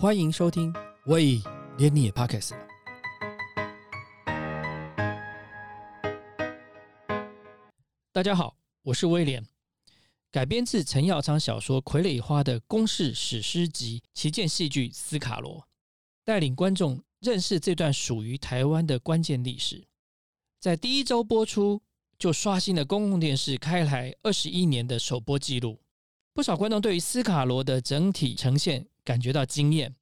[0.00, 0.72] 欢迎收听，
[1.04, 1.42] 喂，
[1.76, 2.66] 连你也 Pockets 了。
[8.10, 9.46] 大家好，我是威廉，
[10.30, 15.58] 改编自陈耀昌小说《傀儡花》的公式史诗级旗舰戏剧《斯卡罗》，
[16.24, 19.86] 带领观众认识这段属于台湾的关键历史。
[20.58, 21.78] 在第一周播出
[22.18, 25.78] 就刷新了公共电视开台二十一年的首播纪录。
[26.32, 29.92] 不少观众对于斯卡罗的整体呈现感觉到惊艳，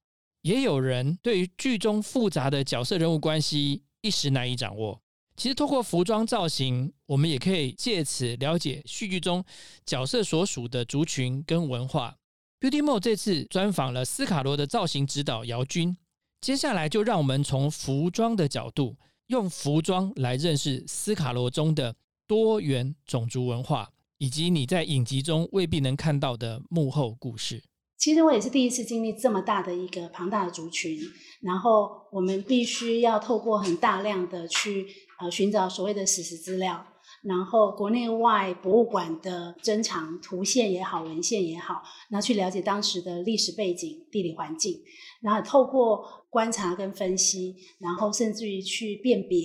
[0.43, 5.01] 也有人对于剧中复杂的角色人物关系一时难以掌握。
[5.34, 9.43] 其实，透过服装造型，我们也可以借此了解戏剧中
[9.87, 12.19] 角色所属的族群跟文化。
[12.61, 15.97] Beauty Mo 这次专访了斯卡罗的造型指导姚军，
[16.43, 18.95] 接下来就让我们从服装的角度，
[19.29, 27.65] 用服装来认识斯卡罗中的多元种族文化，以及你在影集中未必能看到的幕后故事。
[27.98, 30.98] 其实我也是第一次经历这么大的一个庞大的族群，
[31.42, 34.86] 然后我们必须要透过很大量的去。
[35.20, 36.87] 呃，寻找所谓的史实资料，
[37.25, 44.81] 然后国内外博物馆的珍藏图线也好，文献也好，然后去了解当时的历史背景、地理环境，
[45.20, 49.39] 然后透过观察跟分析，然后甚至于去辨别，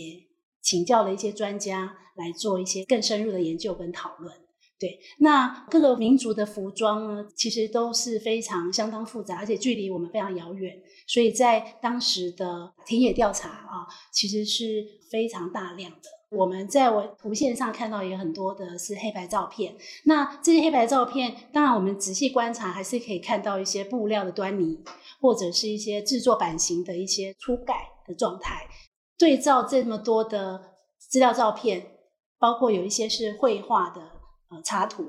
[0.61, 4.31] 请教了一些专家来做一些更深入的研究跟讨论。
[4.83, 16.09] 对，那各个民族的服装呢，其实都是非常相当复杂，而且距离我们非常遥远，所以在当时的田野调查啊，其实是非常大量的。
[16.37, 19.73] 我们在我图线上看到也很多的是黑白照片，
[20.03, 24.83] 那这些黑白照片，当然我们仔细观察还是可以看到一些布料的端倪，
[25.21, 27.73] 或者是一些制作版型的一些粗改
[28.05, 28.67] 的状态。
[29.17, 31.87] 对照这么多的资料照片，
[32.37, 34.22] 包括有一些是绘画的。
[34.61, 35.05] 插图，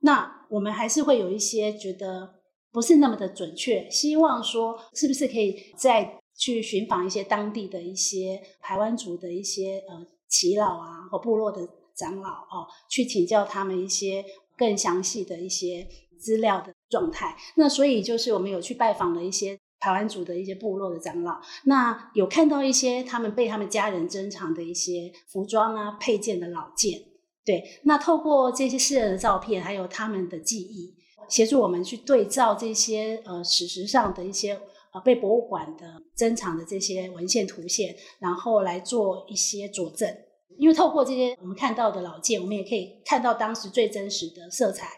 [0.00, 2.34] 那我们还是会有一些觉得
[2.70, 14.24] 不是那么的准确，希望说是不是可以再去寻访一些当地的一些台湾族的一些呃耆老啊或部落的长老哦，去请教他们一些
[14.56, 15.86] 更详细的一些
[16.18, 17.36] 资料的状态。
[17.54, 27.00] 那所以就是我们有去拜访了一些台湾族的一些部落的长老，那有看到一些他们被他们家人珍藏的一些服装啊配件的老件。
[27.44, 30.94] 对，那透过这些世人的照片，还有他们的记忆，
[31.28, 34.58] 协助我们去对照这些呃史实上的一些
[34.92, 40.08] 呃被博物馆的珍藏的这些文献图线，然后来做一些佐证。
[40.56, 44.88] 因为透过这些我们看到的老件，我们也可以看到当时最真实的色彩。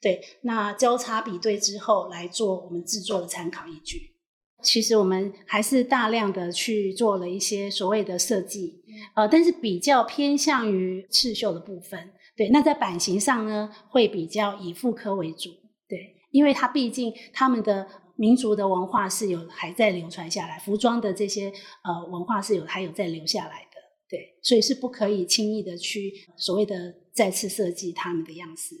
[0.00, 4.17] 对，那交叉比对之后来做我们制作的参考依据。
[4.62, 8.82] 其实我们还是大量的去做了一些所谓的设计，
[9.14, 12.10] 呃，但是比较偏向于刺绣的部分。
[12.36, 15.50] 对，那在版型上呢，会比较以妇科为主。
[15.88, 17.86] 对，因为它毕竟他们的
[18.16, 21.52] 民族的文化是有还在流传下来，服装的这些
[21.84, 23.78] 呃文化是有还有在留下来的。
[24.08, 28.74] 对，所以是不可以轻易的去所谓的再次设计他们的样式。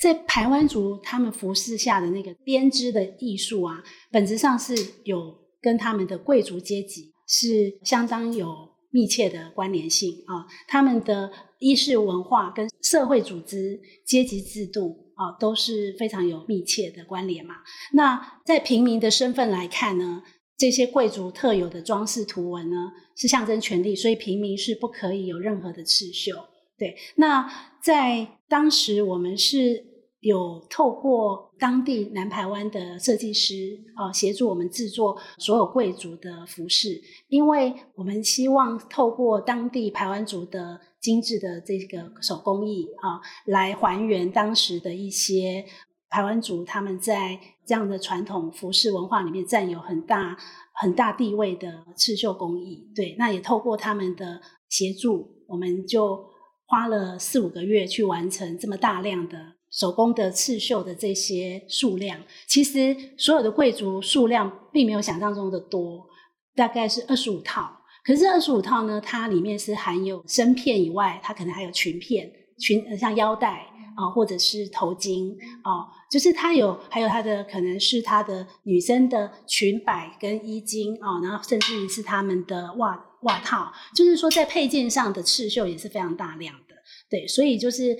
[0.00, 4.74] 在台湾族他们服饰下的那个编织的艺术啊，本质上是
[5.04, 8.46] 有跟他们的贵族阶级是相当有
[8.90, 10.46] 密切的关联性啊。
[10.68, 17.56] 他们的衣饰文化跟社会组织、阶级制度啊，都是非常有密切的关联嘛。
[17.92, 20.22] 那在平民的身份来看呢，
[20.58, 26.34] 这些贵族特有的装饰图文呢，是象征权力，所以平民是不可以有任何的刺绣。
[26.78, 27.50] 对，那
[27.80, 29.84] 在当时我们是
[30.20, 45.64] 有透过当地南台湾的设计师啊，协助我们制作所有贵族的服饰，因为我们希望透过当地台湾族的精致的这个手工艺啊，来还原当时的一些
[46.10, 50.36] 台湾族他们在这样的传统服饰文化里面占有很大
[50.74, 52.86] 很大地位的刺绣工艺。
[52.94, 56.35] 对，那也透过他们的协助，我们就。
[56.66, 66.06] 花了四五个月去完成这么大量的手工的刺绣的这些数量，其实所有的贵族数量并没有想象中的多，
[66.54, 67.70] 大概是二十五套。
[68.04, 73.66] 可是二十五套呢，它里面是含有身片以外，它可能还有裙片、裙像腰带
[73.96, 83.02] 啊，或者是头巾啊，就是它有还有它的可能是它的女生的裙摆跟衣襟啊，然后甚至于是他们的袜子。
[83.22, 86.74] 袜套，就是说在配件上的刺绣也是非常大量的，
[87.08, 87.96] 对，所以就是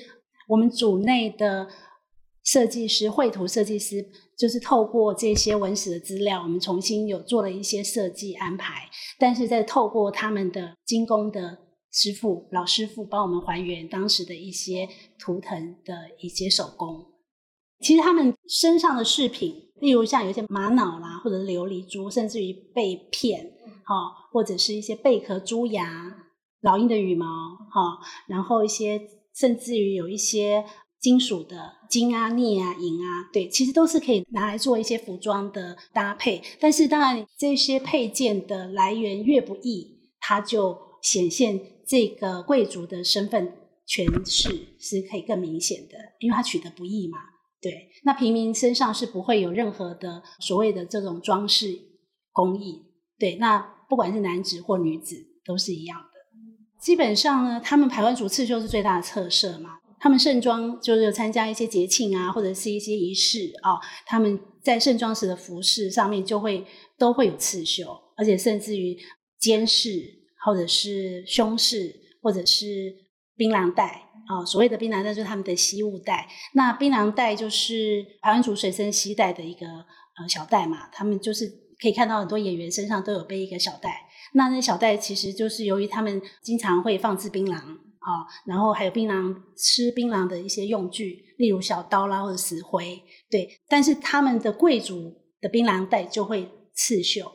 [0.48, 1.68] 我们组内的
[2.44, 4.04] 设计师、绘图设计师，
[4.38, 11.58] 就是透过这些文史的资料，我们重新有做了一些设计安排，但是在透过他们的精工的
[11.90, 14.88] 师傅、老师傅，帮我们还原当时的一些
[15.18, 17.06] 图腾的一些手工。
[17.80, 23.52] 其实他们身上的饰品例如像有一些玛瑙啦，或者是琉璃珠，甚至于贝片，
[23.84, 26.14] 哈，或者是一些贝壳、珠牙、
[26.62, 27.26] 老鹰的羽毛，
[27.70, 29.00] 哈，然后一些
[29.34, 30.64] 甚至于有一些
[30.98, 36.42] 金属的金啊、镍啊、银啊，对，其实都是可以拿来做一些服装的搭配。
[36.58, 43.52] 但是当然，这些配件的来源越不易，它就显现这个贵族的身份
[43.86, 44.48] 权势
[44.80, 47.18] 是可以更明显的，因为它取得不易嘛。
[47.66, 51.76] 对，那平民身上是不会有任何的所谓的这种装饰
[52.30, 52.80] 工艺。
[53.18, 53.58] 对，那
[53.88, 56.06] 不管是男子或女子都是一样的。
[56.80, 59.78] 基本上呢，他们排湾族刺绣是最大的特色嘛。
[59.98, 66.64] 他们盛装就是参加一些节庆啊，或者是一些仪式啊，他们在盛装时的服饰上面就会
[66.96, 68.96] 都会有刺绣，而且甚至于
[69.40, 69.90] 肩饰
[70.44, 71.92] 或者是胸饰
[72.22, 72.94] 或者是
[73.34, 74.05] 槟榔带。
[74.28, 76.28] 哦，所谓的槟榔带就是他们的吸物带。
[76.54, 80.88] 那槟榔带就是台湾族随身携带的一个呃小袋嘛。
[80.92, 81.46] 他们就是
[81.80, 84.08] 可以看到很多演员身上都有背一个小袋。
[84.32, 93.00] 那那小袋其实就是由于他们经常会放置槟榔啊，然后还有槟榔吃槟榔的一些用具，例如小刀啦或者石灰。
[93.30, 97.30] 对，但是他们的贵族的槟榔袋就会刺绣，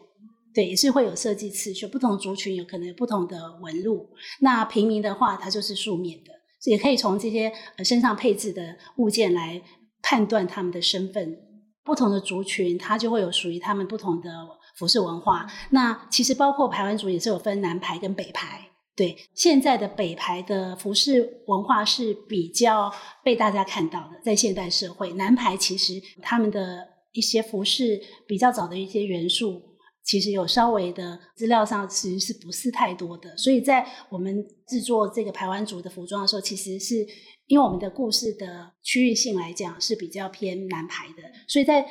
[0.54, 1.88] 对，也是会有设计刺绣。
[1.88, 4.10] 不同族群有可能有不同的纹路。
[4.42, 6.41] 那平民的话，它就是素面的。
[6.66, 9.62] 也可以从这些呃身上配置的物件来
[10.02, 11.38] 判断他们的身份。
[11.84, 14.30] 不同的族群，它就会有属于他们不同的
[14.76, 15.48] 服饰文化。
[15.72, 18.68] 那其实包括排湾族也是有分南排跟北排。
[18.96, 22.94] 对，现在的北排的服饰文化是比较
[23.24, 29.60] 被大家看到的，在现代社会，南排其实他们的一些服饰比较早的一些元素。
[30.04, 36.96] 其实有稍微的资料上其实是不是太多的，所以在我们制作这个排湾族的服装的时候，其实是
[37.48, 41.86] 因为我们的故事的区域性来讲是比较偏南排的，所以在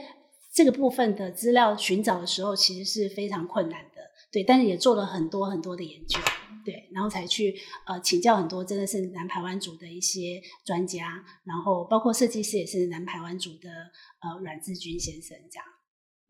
[0.53, 4.01] 这个部分的资料寻找的时候，其实是非常困难的。
[4.33, 6.19] 对，但是也做了很多很多的研究，
[6.65, 7.55] 对，然后才去
[7.85, 13.71] 呃请教很多真的是南排湾族的一些专家，然后包括设计师也是南排湾族的
[14.21, 15.65] 呃阮志军先生这样。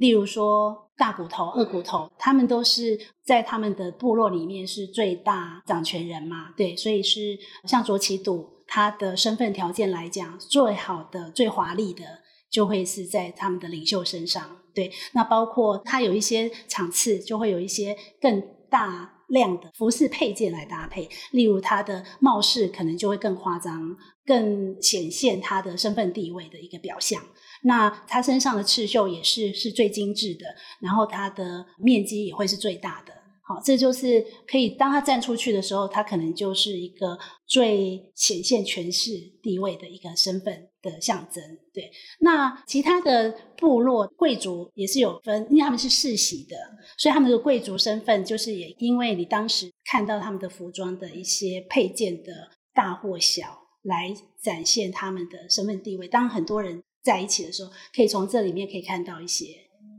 [0.00, 12.02] 例如说大骨头、二骨头，他们都是在他们的部落里面是最大掌权人嘛，对，所以是像卓奇赌，他的身份条件来讲，最好的、最华丽的，
[12.50, 14.90] 就会是在他们的领袖身上，对。
[15.12, 23.94] 那包括他有一些场次，就会有一些更大量的服饰配件来搭配，例如他的帽饰可能就会更夸张，
[24.24, 27.22] 更显现他的身份地位的一个表象。
[27.62, 30.46] 那他身上的刺绣也是是最精致的，
[30.80, 33.12] 然后它的面积也会是最大的。
[33.42, 37.18] 好，这就是可以当他站出去的时候，他可能就是一个
[37.48, 39.10] 最显现权势
[39.42, 41.42] 地位的一个身份的象征。
[41.74, 41.90] 对，
[42.20, 46.56] 那其他的部落贵族也是有分，因为他们是世袭的，
[46.96, 52.32] 所以他们的贵族身份就是也因为你当时看到他们的服装的一些配件的
[52.72, 56.06] 大或小，来展现他们的身份地位。
[56.06, 56.80] 当很多人。
[57.02, 59.46] 在一起的时候，可以从这里面可以看到一些。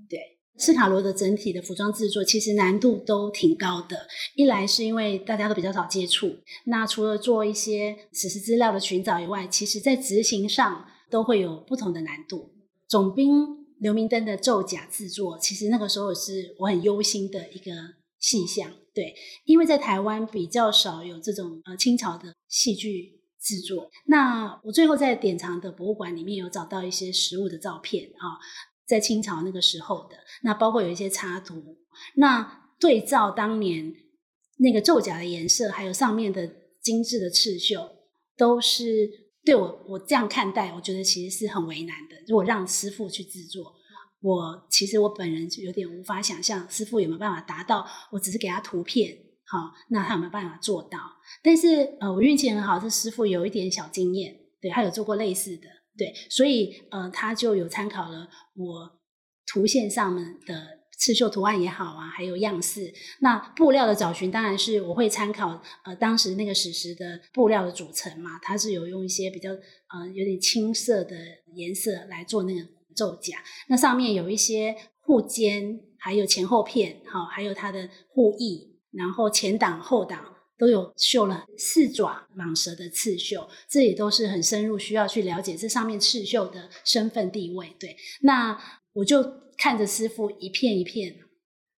[0.09, 0.19] 对
[0.57, 4.07] 斯卡罗的整体的服装制作，其实难度都挺高的。
[4.35, 12.51] 一来是因为大家都比较少接触，那除了做一些史实资料的寻找以外，其实在执行上都会有不同的难度。
[12.87, 17.71] 总兵刘明灯的奏甲制作，其实那个时候是我很忧心的一个
[18.19, 18.71] 细项。
[18.93, 19.15] 对，
[19.45, 23.20] 因为在台湾比较少有这种呃清朝的戏剧。
[23.41, 23.89] 制作。
[24.05, 28.37] 那我最后在典藏的博物馆里面有找到一些实物的照片啊，
[28.85, 31.77] 在清朝那个时候的，那包括有一些插图，
[32.15, 33.93] 那对照当年
[34.57, 36.47] 那个奏甲的颜色，还有上面的
[36.81, 37.89] 精致的刺绣，
[38.37, 39.09] 都是
[39.43, 42.15] 对我我这样看待，我觉得其实是很为难的。
[42.27, 43.73] 如果让师傅去制作，
[44.21, 49.17] 我其实我本人就有点无法想象师傅有没有办法达到，我只是给他图片。
[49.51, 50.97] 好，那他有没有办法做到？
[51.43, 55.67] 但是呃，我运气很好，这师傅有一点小经验，对他有做过类似的，
[55.97, 58.99] 对，所以呃，他就有参考了我
[59.45, 62.93] 图线上面的刺绣图案也好啊，还有样式。
[63.19, 71.13] 那布料的找寻，当然是我会参考呃当时那个史实的布料的组成嘛，它是有用一些比较呃有点青色的
[71.55, 72.61] 颜色来做那个
[72.95, 78.70] 皱甲，那上面有一些护肩，还有前后片，好，还有它的护翼。
[78.91, 87.75] 然后前挡后挡都有绣了四爪蟒蛇的刺绣，这也都是很深入需要去了解这上面刺绣的身份地位。
[87.79, 88.59] 对，那
[88.93, 89.23] 我就
[89.57, 91.15] 看着师傅一片一片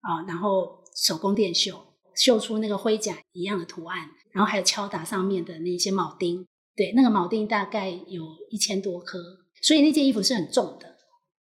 [0.02, 1.80] 啊，然后手工电绣，
[2.16, 6.46] 绣出那个盔甲一样的图案，然后还有敲打上面的那些铆钉。
[6.76, 9.20] 对，那个铆钉大概有一千多颗，
[9.62, 10.98] 所以那件衣服是很重的。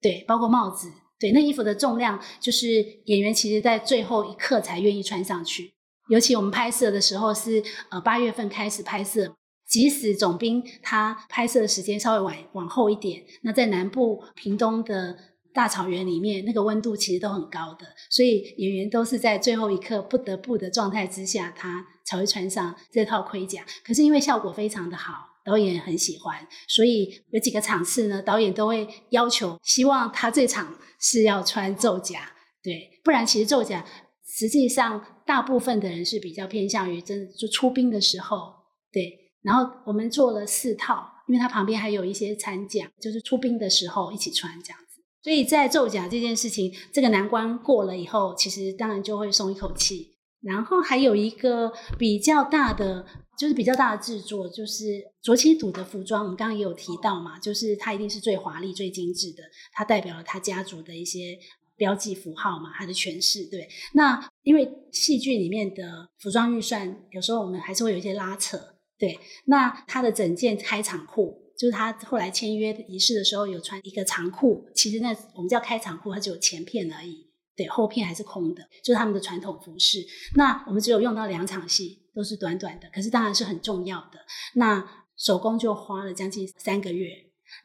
[0.02, 5.74] 对，包括帽子，对，那衣服的重量就是演员其实在最后一刻才愿意穿上去。
[6.10, 9.34] 尤其我们拍摄的时候是呃八月份开始拍摄，
[9.66, 15.18] 即使总兵他拍摄的时间稍微晚往后一点，那在南部屏东的
[15.54, 23.66] 大草原里面，那个温度其实都很高的，所以演员都是在最后一刻不得不的状态之下，他才会穿上这套盔甲。
[23.86, 32.32] 可是因为效果非常的好，导演很喜欢，所以有几个场次呢，导演都会要求，希望他这场是要穿奏甲，
[32.64, 33.86] 对，不然其实奏甲。
[34.26, 38.54] 实际上，大部分的人是比较偏向于真就出兵的时候，
[38.92, 39.32] 对。
[39.44, 45.02] 然后我们做了四套，因为它旁边还有一些参甲，就是出兵的时候一起穿这样子。
[45.22, 50.16] 所以在奏甲这件事情，这个难关过了以后，其实当然就会松一口气。
[50.42, 53.06] 然后还有一个比较大的，
[53.38, 56.24] 就是比较大的制作，就是卓七土的服装。
[56.24, 61.38] 我们刚刚也有提到嘛，就是它一定是最华丽、最精致的，它代表了他家族的一些。
[61.76, 63.68] 标记符号嘛，它的诠释对。
[63.96, 68.60] 那因为戏剧里面的服装预算，有时候我们还是会有一些拉扯，
[68.98, 69.20] 对。
[69.46, 80.06] 那他的整件开场裤，就是他后来签约仪式的时候有穿一个长裤，其实那我们叫开场裤，它只有前片而已，对，后片还是空的，就是他们的传统服饰。
[80.36, 84.20] 那我们只有用到两场戏，都是短短的，可是当然是很重要的。
[84.56, 87.10] 那手工就花了将近三个月，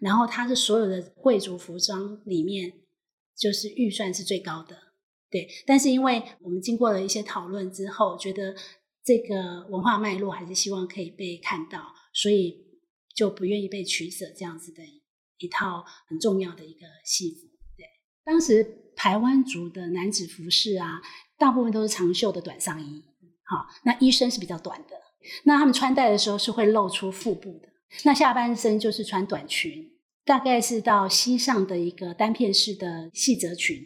[0.01, 2.73] 然后它是所有的贵族服装里面。
[3.41, 4.77] 就是预算是最高的，
[5.31, 5.49] 对。
[5.65, 8.53] 但是因为我们经过了一些讨论之后，觉得
[9.05, 12.67] 这个文化脉络还是希望可以被看到，所以
[13.15, 14.83] 就不愿意被取舍这样子的
[15.39, 17.47] 一套很重要的一个戏服。
[17.77, 17.87] 对，
[18.25, 21.01] 当时台湾族的男子服饰啊，
[21.39, 23.05] 大部分都是长袖的短上衣，
[23.49, 24.97] 好，那衣身是比较短的，
[25.45, 27.69] 那他们穿戴的时候是会露出腹部的，
[28.05, 29.93] 那下半身就是穿短裙。
[30.25, 33.83] 大概是到膝上的一个单片式的细褶裙，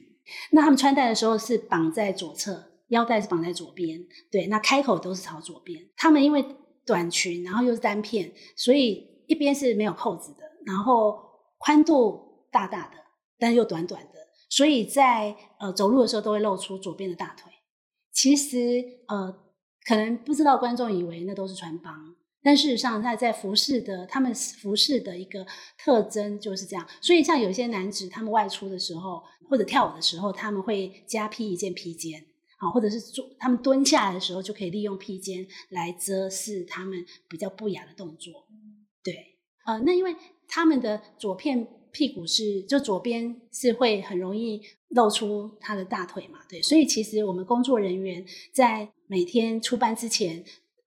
[0.50, 5.80] 那他们穿戴的时候是绑在左侧，腰带是绑在左边，对，那开口都是朝左边。
[5.96, 6.44] 他们因为
[6.84, 11.16] 短裙，然后又是单片，所以一边是没有扣子的，然后
[11.58, 12.96] 宽度大大的，
[13.38, 14.18] 但是又短短的，
[14.50, 17.52] 所以在呃走路的时候都会露出左边的大腿。
[18.12, 19.32] 其实呃，
[19.86, 22.14] 可能不知道观众以为那都是穿帮。
[22.44, 25.46] 但事实上，在在服饰的他们服饰的一个
[25.78, 26.84] 特征就是这样。
[27.00, 32.20] 所以，像有些男子他们外出的时候，或者跳舞的时候，他们会加披一件披肩，
[32.58, 38.48] 啊，或者是做他们蹲下来的时候，就可以利用披肩来遮饰他们比较不雅的动作。
[39.04, 40.16] 对，呃，那因为
[40.48, 50.44] 他们的左片屁股是就左边是会很容易露出他的大腿嘛，对，所以其实我们工作人员在每天出班之前。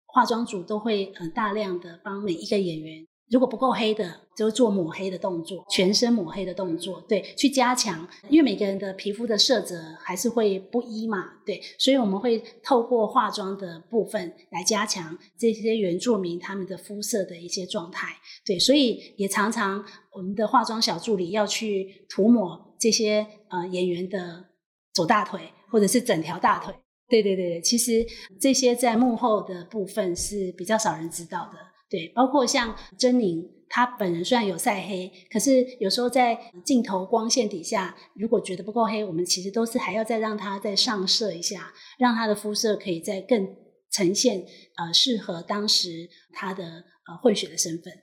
[0.07, 18.15] 化妆组都会很大量的帮每一个演员，如果不够黑的，就做抹黑的动作，全身抹黑的动作，对，去加强，因为每个人的皮肤的色泽还是会不一嘛，对，所以我们会透过化妆的部分来加强这些原住民他们的肤色的一些状态，
[18.45, 24.45] 对，所以也常常我们的化妆小助理要去涂抹这些呃演员的
[24.93, 25.39] 左大腿
[25.71, 26.73] 或者是整条大腿。
[27.07, 28.05] 对对对对，其实
[28.41, 31.59] 这些在幕后的部分是比较少人知道的。
[31.95, 43.47] 对，包括像珍妮，她本人虽然有晒黑，可是有时候在镜头光线底下，如果觉得不够黑，我们其实都是还要再让她再上色一下，让她的肤色可以再更
[43.93, 44.43] 呈现
[44.75, 46.65] 呃适合当时她的
[47.07, 47.93] 呃混血的身份。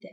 [0.00, 0.08] 对，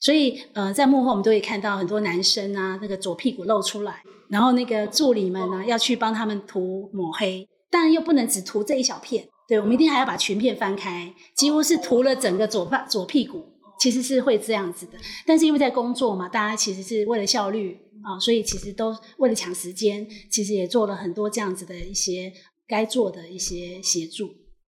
[0.00, 4.02] 所以呃在幕后我们都可以看到很多男生啊，那个左屁股露出来。
[4.28, 13.44] 然后那个助理们呢，要去帮他们涂抹黑，但又不能只涂这一小片，对我们一定还要把裙片翻开，几乎是涂了整个左屁左屁股，
[13.78, 14.92] 其实是会这样子的。
[15.26, 22.32] 但是因为在工作嘛，大家其实是为了效率啊，所以其实都为了抢时间，其实也做了很多这样子的一些
[22.66, 24.28] 该做的一些协助。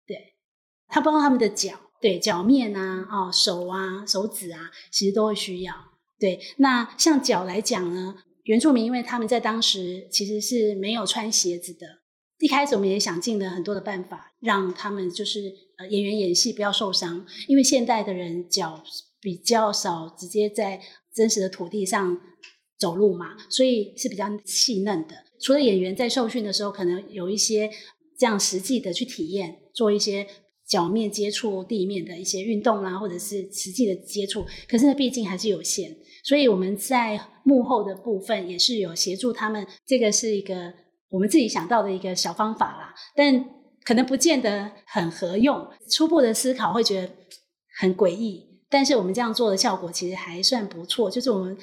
[0.07, 0.17] 对，
[0.87, 5.75] 他包括他们的脚，对脚面啊，哦手啊手指啊，其实都会需要。
[6.21, 8.15] 对，那像脚来讲呢？
[8.45, 11.98] 原住民，因为他们在当时其实是没有穿鞋子的。
[12.39, 17.27] 一开始我们也想尽了很多的办法，让他们就是呃演员演戏不要受伤。
[17.49, 18.83] 因为现代的人脚
[19.21, 20.81] 比较少直接在
[21.13, 22.21] 真实的土地上
[22.79, 25.17] 走路嘛，所以是比较细嫩的。
[25.41, 27.71] 除了演员在受训的时候，可能有一些
[28.17, 30.27] 这样实际的去体验，做一些
[30.67, 35.97] 脚面接触地面的一些运动啦，或者是实际的接触，可是呢，毕竟还是有限。
[36.23, 40.75] 所以我们在幕后的部分也是有协助他们，这个是一个
[41.11, 43.45] 我们自己想到的一个小方法啦，但
[43.85, 45.67] 可能不见得很合用。
[45.91, 47.11] 初步的思考会觉得
[47.79, 51.11] 很诡异，但是我们这样做的效果其实还算不错。
[51.11, 51.57] 就是我们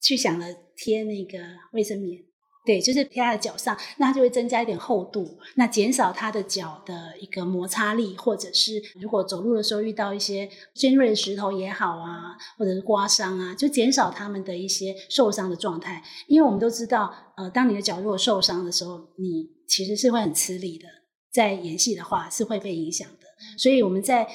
[0.00, 0.46] 去想了
[0.76, 1.38] 贴那个
[1.72, 2.22] 卫生棉。
[2.62, 16.04] 对，就是贴在脚上，那它就会增加一点厚度，那减少它的脚的一个摩擦力，或者是如果走路的时候遇到一些尖锐的石头也好啊，或者是刮伤啊，就减少他们的一些受伤的状态。
[16.28, 20.86] 因为我们都知道，呃，当你的脚如果受伤的时候，你其实是会很吃力的，
[21.32, 23.26] 在演戏的话是会被影响的。
[23.56, 24.28] 所以我们在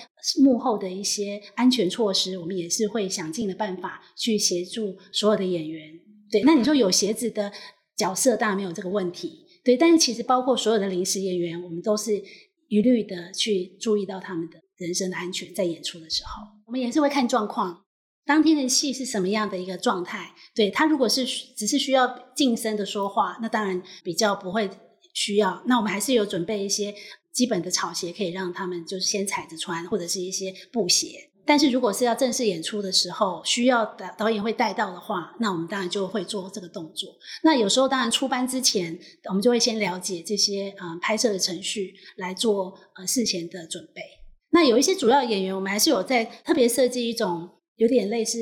[0.43, 5.91] 幕后的一些安全措施，我们也是会想尽的办法去协助所有的演员。
[6.31, 7.53] 对，那你说有鞋子的。
[7.95, 12.21] 角色当然没有这个问题，对，但是其实包括所有的临时演员，我们都是
[12.67, 17.85] 一律的去注意到他们的人身的安全，在演出的时候，我们也是会看状况，
[18.25, 20.33] 当天的戏是什么样的一个状态。
[20.53, 24.69] 对他如果是只是需要近身的说话，那当然比较不会
[25.13, 25.63] 需要。
[25.67, 26.93] 那我们还是有准备一些
[27.31, 31.29] 基本的草鞋，可以让他们就是先踩着穿，或者是一些布鞋。
[31.47, 37.15] 但是如果是要正式演出的时候，需要导导演会带到的话，那我们当然就会做这个动作。
[37.43, 38.99] 那有时候当然出班之前，
[39.29, 44.01] 我们就会先了解这些呃拍摄的程序，来做呃事前的准备。
[44.49, 48.39] 那有一些主要演员，我们还是有在特别设计一种有点类似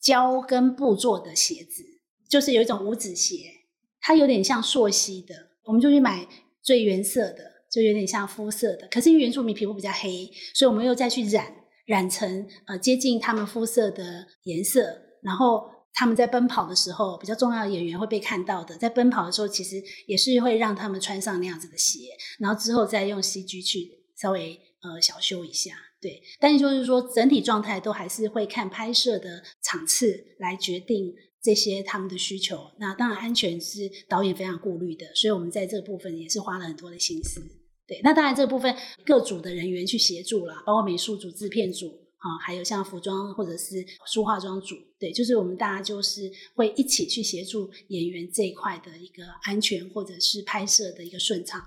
[0.00, 1.82] 胶跟布做的鞋子，
[2.28, 3.38] 就是有一种五指鞋，
[4.00, 5.34] 它有点像溯溪的，
[5.64, 6.28] 我们就去买
[6.62, 7.38] 最原色的，
[7.72, 8.86] 就有点像肤色的。
[8.88, 11.52] 可是因为原住民皮肤比较黑，所以我们又再去染。
[11.86, 15.64] 染成呃接近他们肤色的颜色，然后
[15.94, 23.88] 他们在奔跑的时候，比较重要的演员会被看到的，在奔跑的时候，其实也是会让他们穿上那样子的鞋，然后之后再用 CG 去
[24.20, 26.20] 稍微呃小修一下，对。
[26.38, 32.72] 但是就是说整体状态都还是会看拍摄的场次来决定这些他们的需求。
[32.78, 37.40] 那当然安全是导演非常顾虑的，所以我们在这部分也是花了很多的心思。
[37.86, 41.86] 对，那当然这部分各组的人员去协助了，包括美术组、制片组
[42.18, 51.62] 啊，还有像服装或者是梳化妆组，对，就是我们大家就是会一起去协助演员这一块的一个安全或者是拍摄的一个顺畅。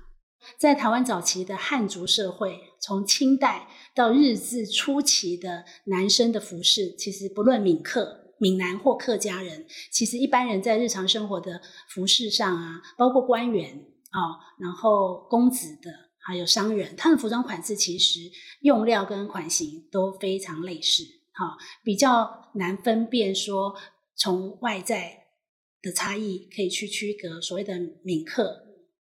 [0.58, 16.09] 在台湾早期的汉族社会，从清代到日治初期的男生的服饰，其实不论闽客、闽南或客家人，其实一般人在日常生活的服饰上啊，包括官员啊，然后公子的。
[16.30, 18.20] 还有商人，他们服装款式其实
[18.62, 21.02] 用料跟款型都非常类似，
[21.34, 23.74] 哈，比较难分辨说
[24.16, 25.24] 从外在
[25.82, 28.44] 的差异可以去区隔所谓的闽客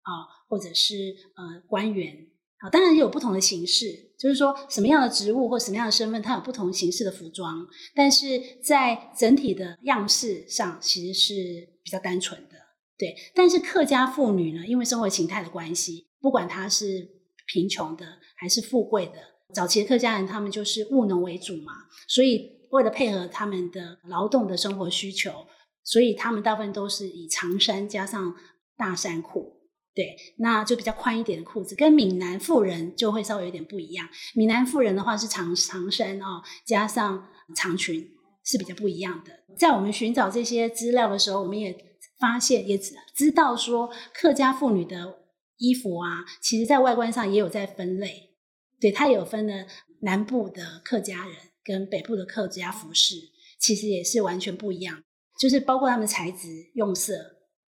[0.03, 2.15] 啊，或者是呃官员
[2.59, 11.33] 啊，当然也有不同的形式，就是说什么样的职务或什么样的身份，它有不同形式的服装，但是在整体的样式上其实是
[11.83, 12.55] 比较单纯的，
[12.97, 13.13] 对。
[13.35, 17.16] 但是客家妇女呢，因为生活形态的关系，不管她是
[17.47, 18.05] 贫穷的
[18.36, 19.13] 还是富贵的，
[19.53, 21.73] 早期的客家人他们就是务农为主嘛，
[22.07, 25.47] 所以为了配合他们的劳动的生活需求，
[25.83, 28.36] 所以他们大部分都是以长衫加上
[28.75, 29.62] 大衫裤，
[29.95, 34.07] 对，那就比较宽一点的裤子，跟闽南妇人就会稍微有点不一样。
[34.36, 38.05] 闽南妇人的话是长长衫哦，加上长裙
[38.43, 39.31] 是比较不一样的。
[39.57, 41.73] 在我们寻找这些资料的时候，我们也
[42.19, 45.19] 发现，也知道说客家妇女的。
[45.58, 48.32] 衣服啊，其实在外观上也有在分类，
[48.80, 49.65] 对，它有分了
[50.02, 53.15] 南部的客家人跟北部的客家服饰，
[53.60, 55.04] 其实也是完全不一样，
[55.39, 57.13] 就是包括他们材质、用色，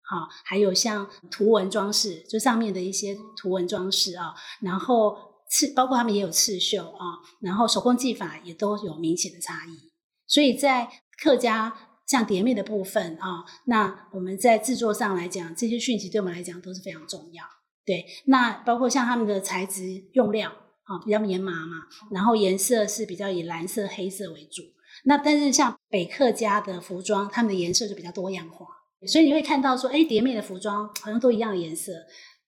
[0.03, 5.17] 好，还有像图文装饰，就上面的一些图文装饰啊，然后
[5.49, 9.93] 刺，包括他们也有刺绣啊，然后手工技法也都有明显的差异，
[10.27, 10.89] 所以在
[11.23, 11.73] 客家
[12.07, 17.45] 像叠面的部分啊，那我们在制作上来讲，这些讯息对我们来讲都是非常重要。
[17.87, 24.63] 对，那包括像他们的材质用料啊，比较棉麻嘛，然后颜色是比较以蓝色、黑色为主。
[25.05, 28.67] 那但是像北客家的服装，他们的颜色就比较多样化，
[29.07, 31.93] 所以你会看到说，哎，蝶妹的服装好像都一样的颜色，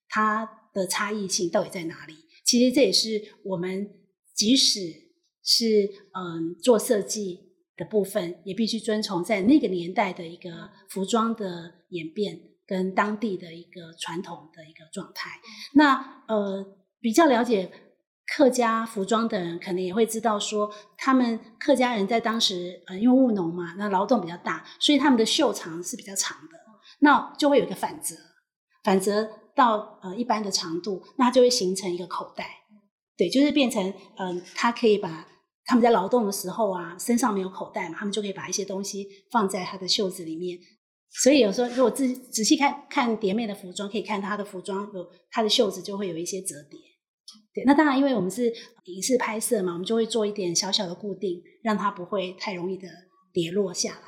[0.08, 2.14] 它的差异性到底在哪里？
[2.44, 3.88] 其实这也是我们
[4.34, 4.80] 即使
[5.44, 5.64] 是
[6.14, 7.38] 嗯做设计
[7.76, 12.40] 的部分，也必须遵从在那个年代的一个服装的演变。
[12.68, 15.40] 跟当地的一个传统的一个状态，
[15.72, 16.62] 那呃
[17.00, 17.72] 比较了解
[18.36, 26.58] 客家服装的人，可能也会知道说，他们客家人在当时呃因为务农嘛，那劳动比较大，所以他们的袖长是比较长的，
[27.00, 28.14] 那就会有一个反折，
[28.84, 29.26] 反折
[29.56, 32.44] 到呃一般的长度，那就会形成一个口袋，
[33.16, 35.26] 对，就是变成嗯，他可以把
[35.64, 40.58] 他们在劳动的时候啊，身上没有口袋嘛，他们就可以把一些东西放在他的袖子里面。
[41.10, 46.78] 所以有时候，如果仔仔细看看蝶妹的服装，可以看她的服装有她的袖子就会有一些折叠。
[47.54, 48.52] 对，那当然，因为我们是
[48.84, 52.88] 影视拍摄嘛，我们就会做一点小小的固定，让它不会太容易的
[53.32, 54.02] 跌落下来。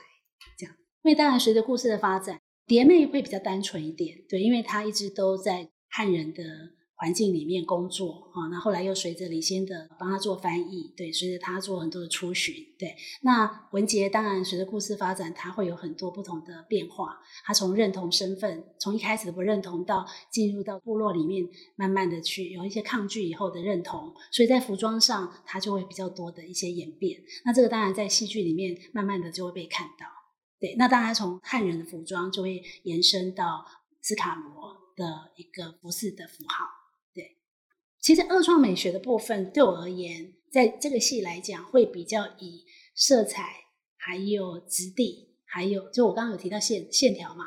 [0.59, 0.75] 这样。
[1.03, 6.43] 因为当然随着故事的发展，蝶妹会比较单纯一点，对，因为她一直都在汉人的。
[7.01, 12.95] 环境里面工作啊，那后来又随着李先的帮他做翻译，对，随着他做很多的出巡，对。
[13.23, 17.19] 那文杰当然随着故事发展，他会有很多不同的变化。
[17.43, 27.19] 他从认同身份，从一开始的不认同，到进入到部落里面，慢慢的去有一些抗拒以后的认同，所以在服装上，他就会比较多的一些演变。
[27.47, 30.05] 那这个当然在戏剧里面，慢慢的就会被看到。
[30.61, 33.65] 对，那当然从汉人的服装就会延伸到
[34.03, 36.80] 斯卡罗的一个服饰的符号。
[38.01, 43.43] 其实二创美学的部分对我而言，在这个戏来讲，会比较以色彩、
[43.97, 47.45] 还有质地，还有就我刚刚有提到线线条嘛，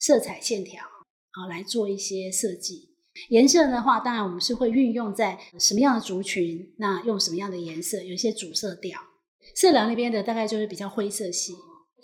[0.00, 2.90] 色彩线条啊来做一些设计。
[3.28, 9.00] 颜色的话，当然我们是会运用在什么样的族群，那用什么样的颜色，有一些主色调。
[9.54, 11.54] 色良那边的大概就是比较灰色系。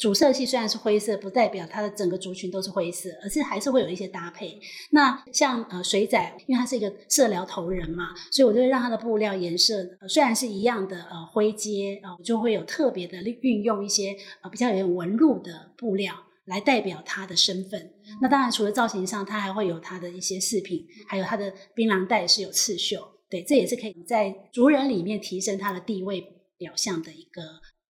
[0.00, 4.58] 主色系虽然是灰色，不代表它的整个族群都是灰色，而是还是会有一些搭配。
[4.92, 16.14] 那像呃水仔，因为它是一个色疗头人嘛，所以我就会让它的布料颜色虽然是一样的呃灰阶啊，就会有特别的运用一些呃比较有纹路的布料
[16.46, 17.92] 来代表它的身份。
[18.22, 26.24] 那当然除了造型上，它还会有它的一些饰品，还有它的槟榔带是有刺绣，对，这也是可以在族人里面提升它的地位
[26.56, 27.42] 表象的一个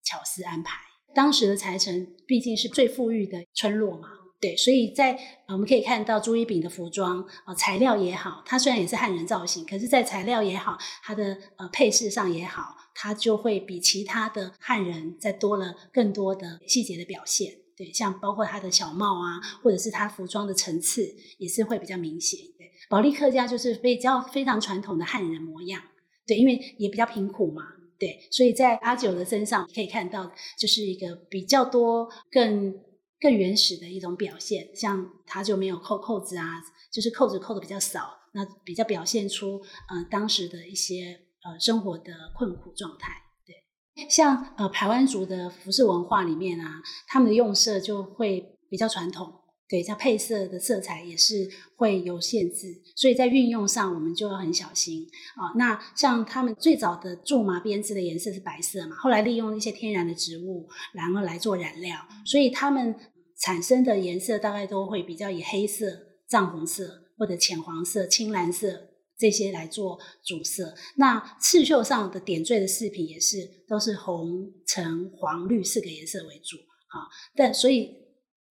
[0.03, 0.92] 巧思安排。
[1.15, 4.09] 当时的财城毕竟是最富裕的村落嘛，
[4.41, 22.41] 对，所以在我们可以看到朱一炳的服装呃材料也好，它虽然也是汉人造型，可是，在材料也好，它的呃配饰上也好，它就会比其他的汉人再多了更多的细节的表现，对，像包括他的小帽啊，或者是他服装的层次，也是会比较明显。
[22.59, 25.81] 对，保利客家就是比较非常传统的汉人模样，
[26.27, 27.63] 对，因为也比较贫苦嘛。
[28.03, 32.75] 对，所以在阿九的身上可以看到，就是一个比较多、更
[33.21, 34.75] 更原始的一种表现。
[34.75, 36.61] 像他就没有扣扣子啊，
[36.93, 43.13] 就是扣子扣的比较少，那比较表现出呃当时的一些呃生活的困苦状态。
[43.47, 49.33] 对，像呃台湾族的服饰文化里面啊，他们的用色就会比较传统。
[49.73, 55.57] 对，像配色的色彩也是会有限制，所以在运用上我们就要很小心啊。
[55.57, 62.95] 那像他们最早的苎麻编织的颜色是白色嘛，后来利用一些天然的植物，然后来做染料，所以他们
[63.39, 65.87] 产生的颜色大概都会比较以黑色、
[66.29, 70.75] 藏红色或者浅黄色、青蓝色这些来做主色。
[70.97, 76.59] 那刺绣上的点缀的饰品也是都是红、橙、黄、绿四个颜色为主
[76.89, 77.09] 啊。
[77.35, 78.02] 但所以。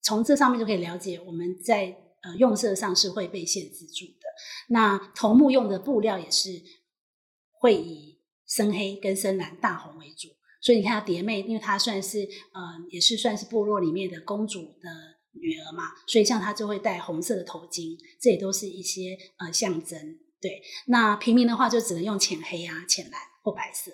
[0.03, 4.27] 从这上面就可以了解，我们在呃用色上是会被限制住的。
[4.69, 6.49] 那头目用的布料也是
[7.51, 10.29] 会以深黑跟深蓝、大红为主。
[10.61, 12.19] 所以你看，蝶妹，因为她算是
[12.53, 14.89] 呃也是算是部落里面的公主的
[15.33, 19.99] 女儿嘛，所以像她就会戴红色的头巾，这也都是一些呃象征。
[20.39, 23.91] 对，那平民的话就只能用浅黑啊、浅蓝或白色。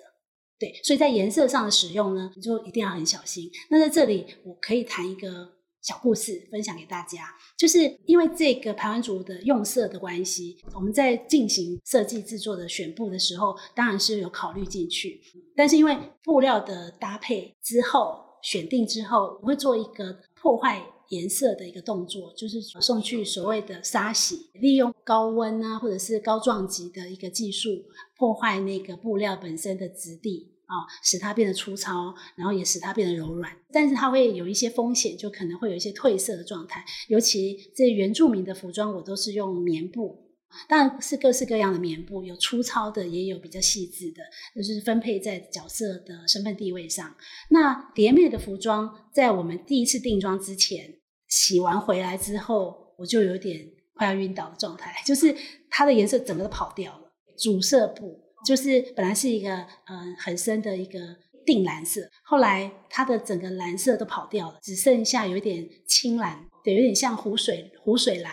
[0.58, 3.50] 对，所以在颜色上的使用呢，你就一定要很小心。
[3.70, 5.57] 那在这里，我可以谈一个。
[5.88, 15.18] 小故事分享给大家，就是因为这个排湾族的用色的关系，我们在进行设计制作的选布的时候，当然是有考虑进去。
[15.56, 27.70] 但是因为布料的搭配之后选定之后，我会做一个破坏颜色的一个动作，就是送去所谓的沙洗，利用高温啊或者是高撞击的一个技术，
[28.18, 30.52] 破坏那个布料本身的质地。
[30.68, 36.84] 啊，使它变得粗糙，然后也使它变得柔软，但是它会有一些风险，就可能会有一些褪色的状态。
[37.08, 40.28] 尤其这原住民的服装，我都是用棉布，
[40.68, 44.22] 当然是各式各样的棉布，有粗糙的，也有比较细致的，
[44.54, 47.16] 就是分配在角色的身份地位上。
[47.48, 55.34] 那蝶妹的服装，在我们第一次定妆之前，洗完回来之后，我就有点快要晕倒的状态，就是
[55.70, 58.27] 它的颜色整个都跑掉了，主色布。
[58.44, 60.98] 就是本来是一个呃很深的一个
[61.46, 68.32] 靛蓝色，后来它的整个蓝色都跑掉了，只剩下有一点青蓝，对，有点像湖水湖水蓝。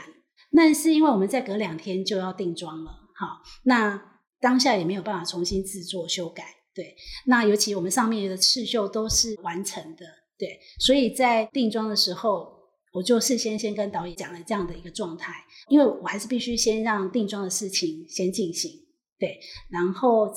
[0.51, 4.01] 那是因为我们再隔两天就要定妆了，好，那
[4.39, 6.95] 当下也没有办法重新制作修改，对。
[7.25, 10.05] 那尤其我们上面的刺绣都是完成的，
[10.37, 12.53] 对，所以在定妆的时候，
[12.93, 15.33] 我就事先先跟导演讲了这样的一个状态，
[15.67, 18.84] 因为我还是必须先让定妆的事情先进行。
[19.19, 19.39] 对，
[19.71, 20.31] 然后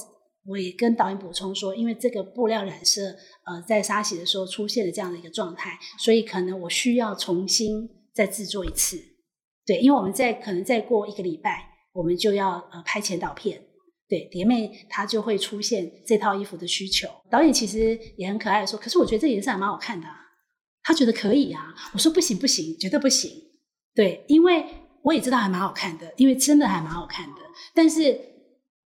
[0.46, 3.02] 我也跟导演补充说，因为这个布料染色，
[3.44, 8.96] 呃，在沙洗的时候出现了这样的一个状态，所以可能我需要重新再制作一次。
[9.66, 13.62] 对，因为我们在可能再过一个礼拜，我们就要呃拍前导片。
[14.08, 17.06] 对，蝶妹她就会出现这套衣服的需求。
[17.30, 20.06] 导演其实也很可爱的说，可是我觉得这颜色还蛮好看的。
[20.82, 21.74] 他觉得可以啊。
[21.92, 23.30] 我说不行不行，绝对不行。
[23.94, 24.64] 对，因为
[25.02, 27.42] 我也知道还蛮好看的，因为真的还蛮好看的，
[27.74, 28.18] 但是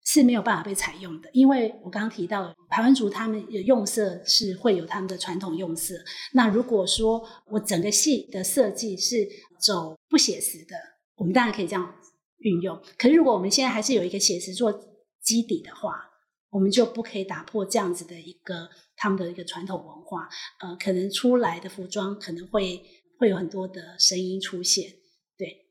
[0.05, 5.95] 是没有办法被采用的，因为我刚刚提到台湾族他们的用色是会有他们的传统用色。
[6.33, 9.29] 那如果说我整个戏的设计是
[9.61, 10.75] 走不写实的，
[11.17, 11.95] 我们当然可以这样
[12.39, 12.81] 运用。
[12.99, 14.73] 可是如果我们现在还是有一个写实做
[15.23, 16.09] 基底的话，
[16.49, 20.29] 我们就不可以打破这样子的一个他们的一个传统文化，
[20.61, 22.83] 呃，可能出来的服装可能会
[23.19, 24.91] 会有很多的声音出现，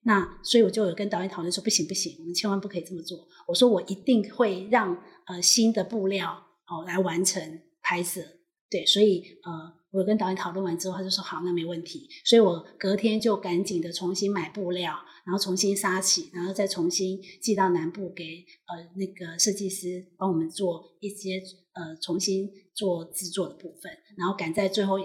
[0.03, 3.27] 那所以我就有跟导演讨论说，不行不行，我们千万不可以这么做。
[3.47, 4.95] 我说我一定会让
[5.27, 6.31] 呃新的布料
[6.67, 8.21] 哦来完成拍摄，
[8.69, 9.79] 对，所以呃。
[9.91, 12.07] 我跟导演讨论完之后，他就说好，那没问题。
[12.23, 14.93] 所以我隔天就赶紧的重新买布料，
[15.25, 21.41] 然后重新杀起，然后再重新寄到南部给呃那个设计师帮我们做一些
[21.73, 24.99] 呃重新做制作的部分，然后赶在最后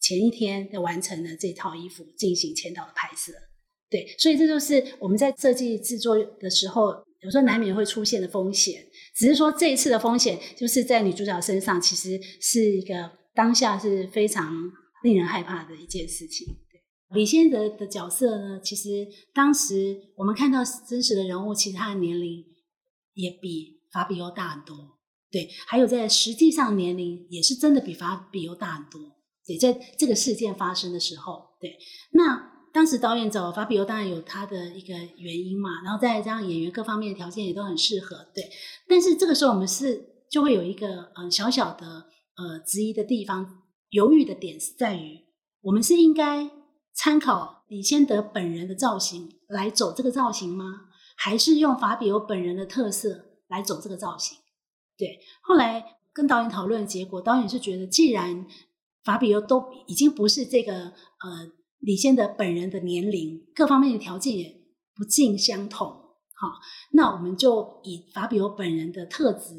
[0.00, 3.32] 前一天就完成了这套衣服进行签到的拍摄。
[3.90, 6.90] 对，所以这就是我们在设计制作的时候，
[7.22, 8.86] 有时候难免会出现的风险。
[9.16, 13.18] 只是说这一次的风险就是在女主角身上，其实是一个。
[13.32, 14.52] 当下是非常
[15.04, 16.48] 令人害怕的一件事情。
[17.14, 22.44] 李先德的角色呢，其实当时我们看到真实的人物，其实他的年龄
[23.14, 24.76] 也比法比欧大很多。
[25.30, 29.00] 对，还有在实际上年龄也是真的比法比欧大很多。
[29.46, 31.78] 对，在这个事件发生的时候，对，
[32.10, 38.26] 那当时导演找法比欧当然有他的一个原因嘛，然后再加上演员各方面的条件也都很适合。
[38.34, 38.44] 对，
[38.88, 42.06] 但是这个时候我们是就会有一个嗯小小的。
[42.36, 43.58] 呃，质疑的地方、
[43.90, 45.18] 犹豫的点是在于，
[45.60, 46.50] 我们是应该
[46.94, 50.86] 参考李先德本人的造型来走这个造型吗？
[51.18, 54.38] 还是用法比欧本人的特色来走这个造型？
[54.96, 58.46] 对，后来跟导演讨论的结果，导演是觉得，既然
[59.04, 64.54] 法比欧都已经不是这个呃李先德本人的年龄，各方面的条件也
[64.94, 66.60] 不尽相同，好，
[66.92, 69.54] 那我们就以法比欧本人的特质，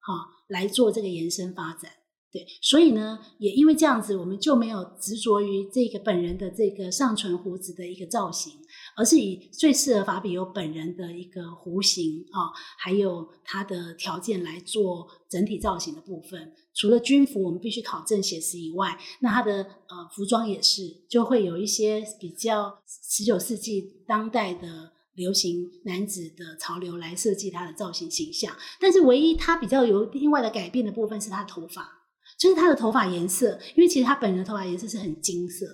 [0.00, 0.14] 哈，
[0.48, 1.90] 来做这个延伸发展。
[2.32, 8.52] 对，所以呢，也因为这样子，我们就没有执着于这个本人的这个上唇胡子的一个造型，
[8.96, 16.52] 而是以最适合法比欧本人的一个弧形啊，还有他的条件来做整体造型的部分。
[16.74, 28.56] 除了军服我们必须考证写实以外，那他的呃服装也是就会有一些比较十九世纪当代的流行男子的潮流来设计他的造型形象。
[28.80, 31.92] 但是唯一他比较有另外的改变的部分是他的头发。
[32.38, 35.64] 就是他的头发颜色，因为其实他本人的头发颜色是很金色，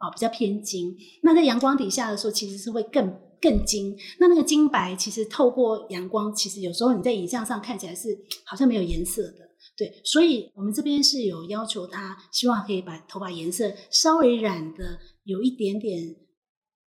[0.00, 0.96] 哦，比较偏金。
[1.22, 3.96] 那在阳光底下的时候，其实是会更更金。
[4.18, 8.08] 那那个金白，其实透过阳光，其实有时候你在影像上看起来是
[8.44, 9.48] 好像没有颜色的。
[9.76, 16.16] 对，所以我们这边是有要求他，希望可以把头发颜色稍微染的有一点点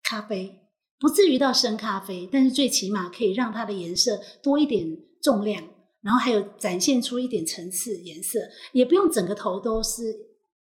[0.04, 0.60] 咖啡，
[1.00, 4.86] 不至于到深咖啡，但是最起码可以让它的颜色多一点
[5.22, 5.64] 重量。
[6.02, 8.38] 然后还有展现出一点层次颜色，
[8.74, 10.14] 也不用整个头都是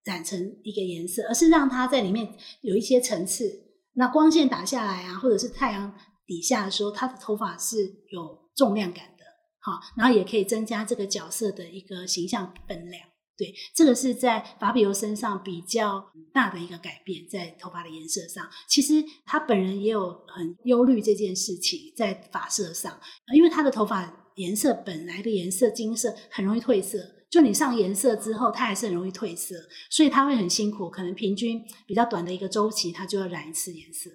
[0.03, 3.49] 染成一个颜色，而是让它在里面有一些层次。
[3.93, 5.93] 那光线打下来啊，或者是太阳
[6.25, 7.77] 底下的时候，它的头发是
[8.09, 9.23] 有重量感的，
[9.59, 13.03] 好，然后也可以增加这个角色的一个形象分量。
[13.37, 18.47] 对，这个是在法比欧身上比较大的一个改变，在头发的颜色上。
[18.69, 22.99] 其实他本人也有很忧虑这件事情，在发色上，
[23.33, 24.17] 因为他的头发。
[24.35, 26.97] 颜色本来的颜色金色很容易褪色，
[27.31, 29.55] 就你上颜色之后，它还是很容易褪色，
[29.89, 34.09] 所以它会很辛苦，可能平均比较短的一个周期，它就要染一次颜色。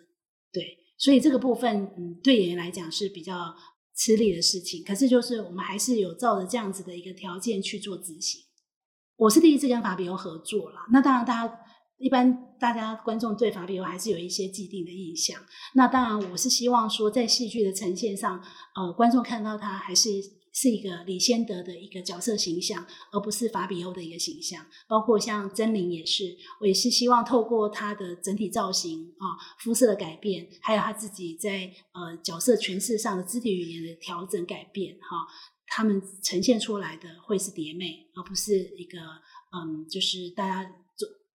[0.52, 0.62] 对，
[0.98, 3.54] 所以这个部分，嗯，对演员来讲是比较
[3.96, 4.84] 吃力的事情。
[4.84, 8.42] 可是就是我们还是有照着这样子的一个条件去做执行。
[9.16, 11.60] 我是第一次跟法比欧合作了，那当然大家。
[11.98, 15.40] 一般大家观众对法比欧还是有一些既定的印象。
[15.72, 18.38] 那当然，我是希望说，在戏剧的呈现上，
[18.74, 20.10] 呃，观众看到他还是
[20.56, 24.66] 是一个李先德的一个角色形象，而不是法比欧的一个形象。
[24.88, 35.28] 包括像真灵也是，我也是希望透过他的整体造型啊、肤色的改变，还有他自己在呃角色诠释上的肢体语言的调整改变，哈，
[35.66, 38.98] 他们呈现出来的会是蝶妹，而不是一个
[39.52, 40.72] 嗯，就是大家。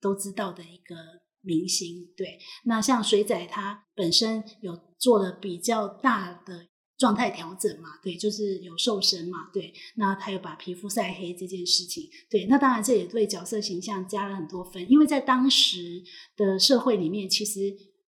[0.01, 0.95] 都知道的一个
[1.43, 2.39] 明星，对。
[2.65, 6.69] 那像水仔，他本身有做了比较大的
[7.01, 9.73] 状态调整嘛，对，就是有瘦身嘛，对。
[9.95, 12.45] 那他又把皮肤晒黑这件事情，对。
[12.45, 16.03] 那当然这也对角色形象加了很多分，因为在当时
[16.37, 17.59] 的社会里面，其实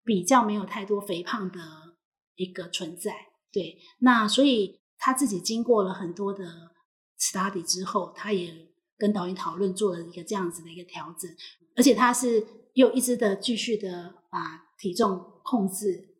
[0.05, 1.59] 比较没有太多肥胖的
[2.37, 3.13] 一个存在，
[3.51, 3.77] 对。
[3.99, 6.45] 那所以他自己经过了很多的
[7.19, 8.53] study 之后，他也
[8.97, 11.29] 跟导演讨论做了一个这样子的一个调整。
[11.75, 16.15] 而且他是又一直的继续的把体重控制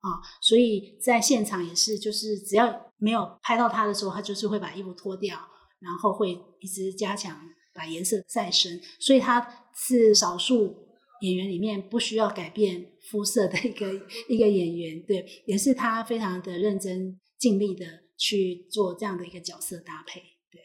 [0.00, 5.36] 啊，所以在现场也是，就是只要没有拍到他的时候，他就是会把衣服脱掉，
[5.78, 7.38] 然后会一直加强
[7.74, 10.74] 把颜色再深，所以他是少数
[11.20, 13.92] 演员里面不需要改变肤色的一个
[14.26, 17.84] 一个演员，对，也是他非常的认真尽力的
[18.16, 20.20] 去做这样的一个角色搭配。
[20.50, 20.62] 对，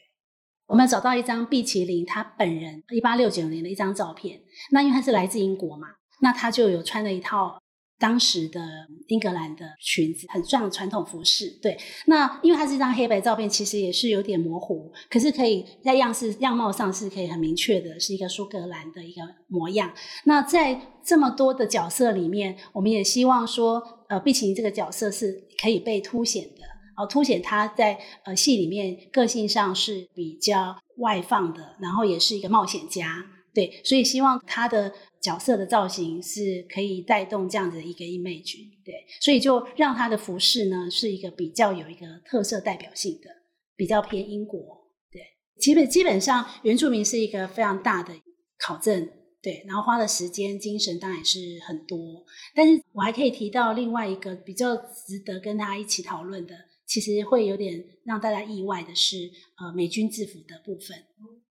[0.66, 4.40] 我们找到一张毕奇林他本人一八六九年的一张照片，
[4.72, 5.88] 那因为他是来自英国嘛，
[6.22, 7.58] 那他就有穿了一套。
[7.98, 8.60] 当时的
[9.08, 11.78] 英格兰的裙子很像传统服饰，对。
[12.06, 19.92] 那因为它是一张黑白照片，其实也是有点模糊，可是可以在样式样貌上是可以很明确的，是一个苏格兰的一个模样。
[20.24, 26.62] 那在这么多的角色里面，我们也希望说，呃，碧琴这个角色是可以被凸显的，
[26.96, 33.24] 哦，凸显他在呃戏里面个性上是比较外放的，然后也是一个冒险家，
[33.56, 33.80] 对。
[33.82, 34.94] 所以希望他的。
[35.18, 43.28] 角色的造型是可以带动这样子的一个 image，对，所以就让他的服饰呢是一个比较有一个特色代表性的，
[43.74, 45.20] 比较偏英国，对，
[45.58, 48.14] 基本基本上原住民是一个非常大的
[48.56, 49.10] 考证，
[49.42, 56.54] 对，然后花的时间精神当然是很多，但是我还可以提到另外一个比较值得跟他一起讨论的，
[56.86, 60.96] 其实会有点让大家意外的是，呃，美军制服的部分。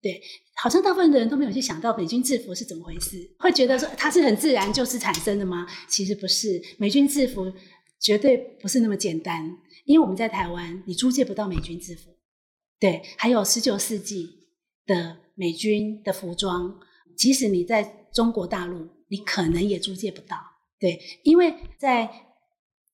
[0.01, 0.23] 对，
[0.55, 5.67] 好像大部分的人都没有去想到美军制服是怎么回事，会觉得说它是很自然就是产生的吗？
[5.89, 7.53] 其实不是，美军制服
[8.01, 12.17] 绝对不是那么简单，因为我们在台湾你租借不到美军制服。
[12.79, 14.29] 对，还有十九世纪
[14.87, 16.79] 的美军的服装，
[17.17, 20.37] 即使你在中国大陆，你可能也租借不到。
[20.79, 22.09] 对，因为在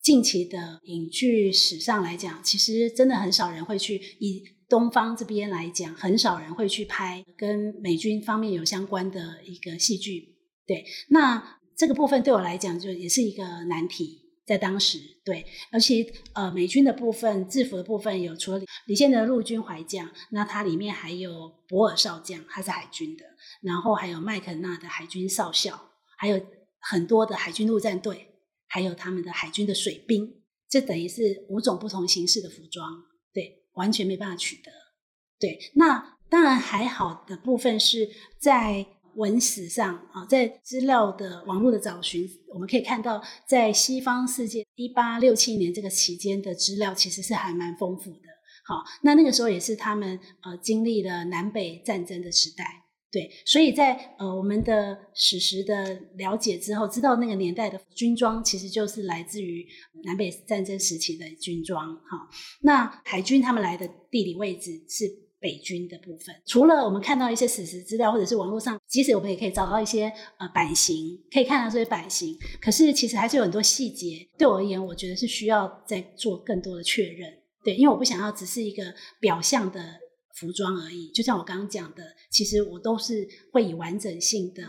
[0.02, 4.42] 近期的影剧史上来讲，其实真的很少人会去以。
[4.74, 10.34] 东方这边来讲，很少人会去拍跟美军方面有相关的一个戏剧。
[10.66, 14.20] 对，那这个部分对我来讲，就也是一个难题。
[14.44, 23.24] 在当时，对，而且呃，美军的部分制服的部分有，除了李宪的陆军怀将，那它里面还有博尔少将，他是海军的，
[23.62, 25.80] 然后还有麦肯纳的海军少校，
[26.18, 26.40] 还有
[26.80, 28.26] 很多的海军陆战队，
[28.66, 33.04] 还有他们的海军的水兵，这等于是五种不同形式的服装。
[33.74, 34.70] 完全没办法取得，
[35.38, 35.58] 对。
[35.74, 38.08] 那当然还好的部分是
[38.38, 48.28] 在文史上啊，在资料的网络的找寻，我们可以看到，在西方世界一八六七年这个期间的资料其实是还蛮丰富的。
[48.66, 52.83] 好，那那个时候也是他们呃经历了南北战争的时代。
[53.14, 59.64] 对，所以在呃我们的史实的了解之后，知道那个年代的军装其实就是来自于
[60.02, 61.94] 南北战争时期的军装。
[61.98, 62.28] 哈，
[62.62, 65.04] 那海军他们来的地理位置是
[65.38, 66.34] 北军的部分。
[66.44, 74.28] 除了我们看到一些史实资料，或者是网络上，即使我们也可以找到一些呃版型，可以看到这些版型，可是其实还是有很多细节。
[74.36, 77.32] 对我而言，我觉得是需要再做更多的确认。
[77.62, 80.00] 对，因为我不想要只是一个表象的。
[80.34, 84.62] 服装而已，就像我刚刚讲的，其实我都是会以完整性的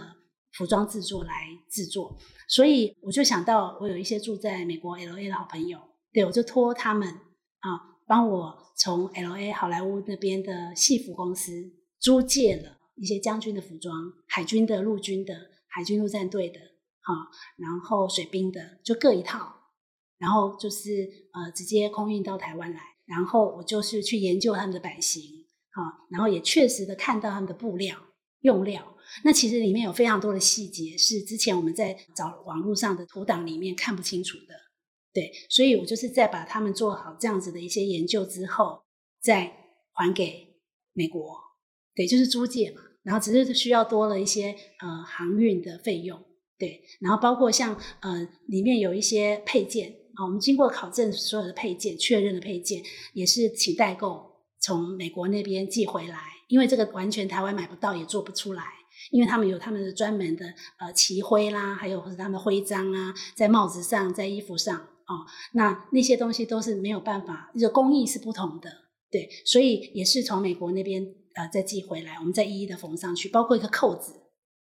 [0.53, 5.79] 服装制作来制作，所以我就想到我有一些住在美国 L A 的好朋友，
[6.13, 11.51] 对我就托他们啊，帮我从 L A 好莱坞那边的戏服公司
[11.99, 15.33] 租借了一些将军的服装，海军的、陆军的、
[15.67, 16.59] 海军陆战队的，
[17.01, 19.51] 哈，然后水兵的，就各一套，
[20.19, 25.44] 然后就是呃直接空运到台湾来，然后我就是去研究他们的版型。
[25.75, 27.97] 啊，然后也确实的看到他们的布料
[28.41, 34.55] 用料，那其实里面有非常多的细节是之前我们在找网络上的图档里面看不清楚的，
[35.13, 38.83] 对，所以我就是在把他们做好这样子的一些研究之后，
[39.21, 39.51] 再
[39.91, 40.55] 还给
[40.93, 41.37] 美国，
[41.93, 46.23] 对，就是租借嘛，然后只是需要多了一些呃航运的费用，
[46.57, 52.81] 对，然后包括像呃里面有一些配件啊，我们经过考证所有的配件确认的配件
[53.13, 54.34] 也是请代购。
[54.65, 56.17] 从美国那边寄回来，
[56.47, 58.63] 因为这个完全台湾买不到，也做不出来，
[59.11, 60.43] 因为他们有他们的专门的
[60.79, 65.21] 呃旗徽啦，还有或者他们的徽章啊，在帽子上，在衣服上哦，
[65.53, 68.71] 那那些东西都是没有办法，这个工艺是不同的，
[69.11, 74.13] 对，所以也是从美国那边呃再寄回来，我们再一一的缝上去，包括一个扣子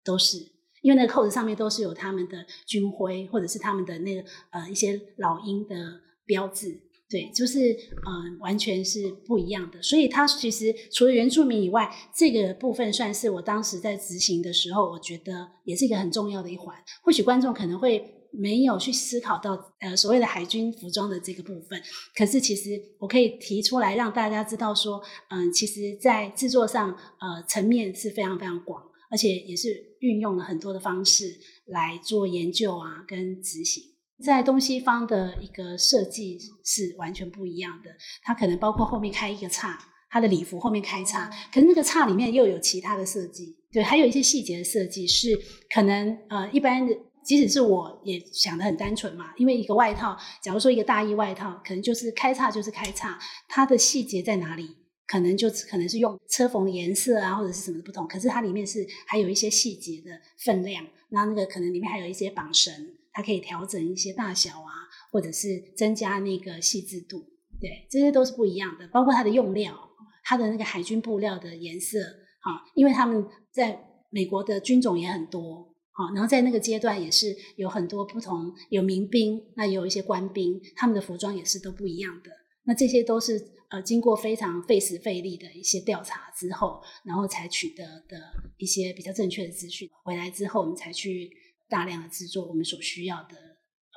[0.03, 0.39] 都是，
[0.81, 6.91] 因为那个扣子上面都是有他们的军徽或者是他们的那个呃一些老鹰的标志。
[7.13, 7.59] 对，就是
[8.07, 9.83] 嗯，完全是不一样的。
[9.83, 16.75] 所以它其实除了原住民以外，这个部分算是我当时在执行的时候，我觉得也是一个很重要的一环。
[17.03, 18.03] 或许观众可能会
[18.33, 21.79] 没有去思考到呃所谓的海军服装的这个部分，
[22.17, 24.99] 可是其实我可以提出来让大家知道说，
[25.29, 26.89] 嗯，其实在制作上
[27.21, 29.69] 呃层面是非常非常广，而且也是
[30.01, 33.92] 运用了很多的方式来做研究啊，跟执行。
[34.23, 37.91] 在东西方的一个设计是完全不一样的，
[38.23, 45.39] 它可能包括后面开一个叉，它的礼服后面开叉，可是那个叉里面又有其他的设计，对，还有一些细节的设计是
[45.75, 46.97] 可能呃一般的。
[47.25, 53.17] 即使是我也想的很单纯嘛，因为一个外套，假如说一个大衣外套，可能就是开叉就是开叉，
[53.47, 54.69] 它的细节在哪里？
[55.07, 60.11] 可能就可能是用车缝的颜色啊，或者是什么的不同，可是它里面是还有一些细节的
[60.45, 62.75] 分量，那那个可能里面还有一些绑绳，
[63.13, 64.73] 它可以调整一些大小啊，
[65.11, 67.25] 或者是增加那个细致度，
[67.61, 68.89] 对，这些都是不一样的。
[68.89, 69.77] 包括它的用料，
[70.25, 71.99] 它的那个海军布料的颜色，
[72.41, 75.69] 哈，因为他们在美国的军种也很多。
[75.95, 82.31] 好，然后在那个阶段也是有很多不同，有民兵，那有一些官兵，他们的服装也是都不一样的。
[82.65, 83.39] 那这些都是
[83.69, 88.19] 呃经过非常费时费力的一些调查之后，然后才取得的
[88.57, 89.87] 一些比较正确的资讯。
[90.03, 91.31] 回来之后，我们才去
[91.73, 93.37] 大量的制作我们所需要的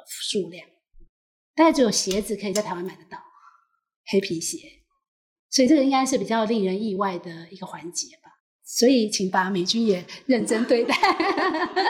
[0.07, 0.65] 数量。
[1.53, 3.17] 大概只有鞋子可以在台湾买得到，
[4.05, 4.57] 黑皮鞋，
[5.49, 8.31] 所以这个应该是比较令人意外的一个环节吧。
[8.63, 10.95] 所以，请把美军也认真对待。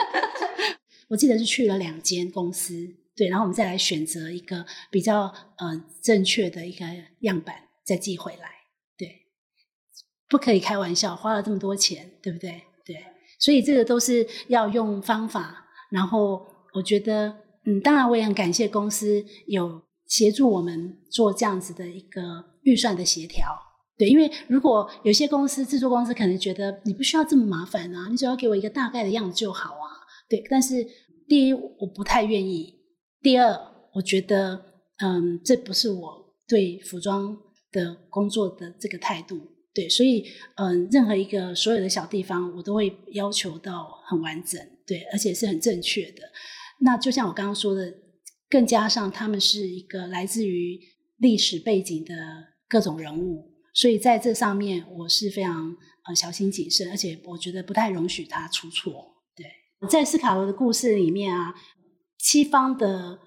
[1.08, 5.22] 我记得是去了两间公司，对，然后我们再来选择一个比较
[5.58, 6.84] 呃正确的一个
[7.20, 8.50] 样板，再寄回来。
[8.98, 9.26] 对，
[10.28, 12.62] 不可以开玩笑，花了这么多钱，对不对？
[12.84, 13.04] 对，
[13.38, 15.65] 所以这个都是要用方法。
[15.90, 17.34] 然后，我觉得，
[17.64, 23.46] 嗯，当然我也很感谢公司有协助我们做这样子的一个预算的协调。
[23.98, 29.86] 对，因为如果有些公司制作公司可能觉得你不需要这么麻烦啊，你只要给我一个大概的样子就好啊。
[30.28, 30.86] 对，但是
[31.26, 32.74] 第一我不太愿意，
[33.22, 33.58] 第二
[33.94, 34.62] 我觉得
[34.98, 37.38] 嗯这不是我对服装
[37.72, 39.40] 的工作的这个态度。
[39.72, 40.24] 对，所以
[40.56, 46.22] 嗯任何一个所有的小地方我都会要求到很完整，对，而且是很正确的。
[46.80, 47.92] 那就像我刚刚说的，
[48.48, 50.78] 更加上他们是一个来自于
[51.18, 52.14] 历史背景的
[52.68, 53.52] 各种人物。
[53.74, 55.76] 所以在这上面，我是非常
[56.06, 59.16] 呃小心谨慎，而且我觉得不太容许他出错。
[59.36, 59.46] 对，
[59.88, 61.54] 在斯卡罗的故事里面啊，
[62.18, 63.18] 西方的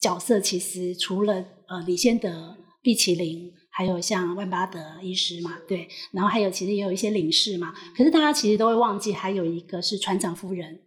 [0.00, 7.74] 角色其实除了呃李先德、毕奇林，还有像万巴德医师嘛，对，然后还有其实也有一些领事嘛。
[7.94, 10.80] 可是大家其实都会忘记，还有一个是船长夫人，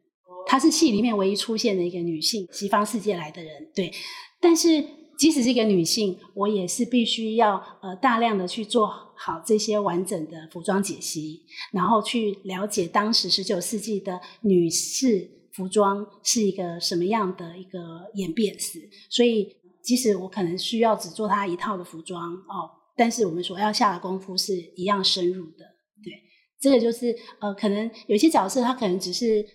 [0.46, 3.70] 她是戏里面唯一出现的一个女性，西方世界来的人。
[3.76, 3.92] 对，
[4.40, 4.84] 但是。
[5.16, 17.80] 即使是一个女性，我也是必须要呃大量的去做好这些完整的服装解析，然后去了解当时十九世纪的女士服装是一个什么样的一个
[18.16, 18.90] 演变史。
[19.08, 19.48] 所以，
[19.84, 22.68] 即使我可能需要只做她一套的服装哦，
[22.98, 25.64] 但是我们所要下的功夫是一样深入的。
[26.04, 26.12] 对，
[26.60, 29.46] 这个就是呃，可能有些角色他可能只是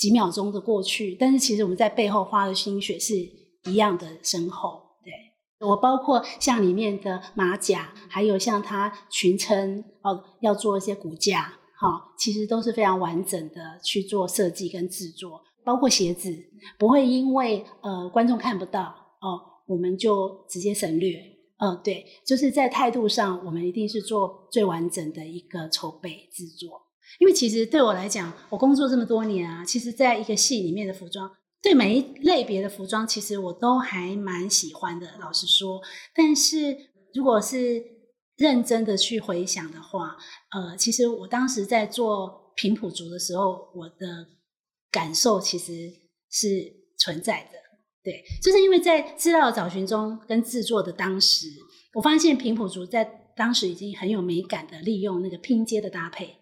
[0.00, 3.14] 几秒钟的过去，但是其实我们在背后花的心血是
[3.66, 4.80] 一样的深厚。
[5.04, 15.42] 对我包括像里面的马甲，还有像它裙撑哦，要做一些骨架，哈，其实都是非常完整的去做设计跟制作。
[15.62, 16.34] 包括鞋子，
[16.78, 21.20] 不会因为呃观众看不到哦，我们就直接省略。
[21.58, 26.80] 嗯，对，就是在态度上，我们一定是做最完整的一个筹备制作。
[27.18, 31.30] 因为其实对我来讲，我工作这么多年啊，其实在一个戏里面的服装。
[31.62, 35.78] 对每一类别的服装，其实我都还蛮喜欢的，老实说。
[36.14, 36.74] 但是
[37.12, 37.84] 如果是
[38.36, 40.16] 认真的去回想的话，
[40.52, 44.26] 呃，其实我当时在做平埔族的时候，我的
[44.90, 45.90] 感受其实
[46.30, 46.46] 是
[46.98, 47.58] 存在的。
[48.02, 51.46] 对，就是因为在资料找寻中跟制作的当时，
[51.92, 53.04] 我发现平埔族在
[53.36, 56.36] 当时已经很有美感的利用那个拼接的搭配，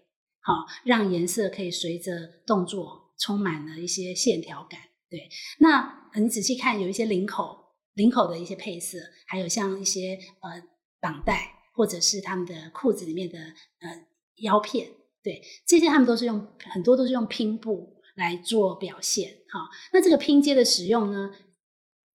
[0.49, 4.81] 好让颜色可以随着动作充满了一些线条感。
[5.11, 5.29] 对，
[5.59, 7.55] 那你仔细看，有一些领口、
[7.93, 8.97] 领口的一些配色，
[9.27, 10.63] 还有像一些呃
[11.01, 14.89] 绑带，或者是他们的裤子里面的呃腰片，
[15.23, 19.31] 对，这些他们都是用很多都是用拼布来做表现。
[19.51, 21.31] 好，那这个拼接的使用呢，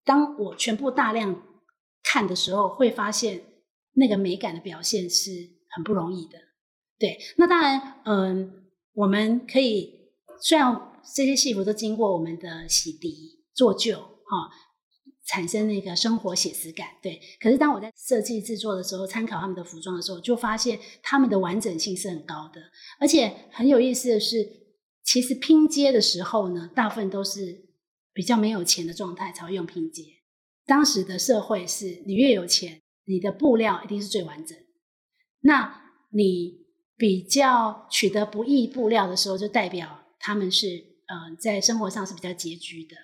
[0.03, 1.43] 当我全部大量
[2.01, 3.43] 看的时候，会发现
[3.93, 5.29] 那个美感的表现是
[5.69, 6.39] 很不容易的。
[6.99, 10.89] 对，那当然，嗯，我们可以虽然。
[11.13, 13.13] 这些戏服都经过我们的洗涤、
[13.53, 14.49] 做旧，哈，
[15.25, 16.87] 产生那个生活写实感。
[17.01, 22.61] 对，可是当我在设计制作的时候，参考他们的服装的时候，就发现他们的完整性是很高的。
[23.01, 24.47] 而且很有意思的是，
[25.03, 27.65] 其实拼接的时候呢，大部分都是
[28.13, 30.03] 比较没有钱的状态才会用拼接。
[30.65, 34.57] 当时的社会是你越有钱，你的布料一定是最完整。
[35.41, 35.81] 那
[36.13, 36.62] 你。
[37.03, 40.67] 比较取得不易布料的时候，就代表他们是
[41.05, 42.95] 呃在生活上是比较拮据的。